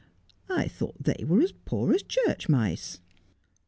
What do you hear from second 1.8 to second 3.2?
as church mice.'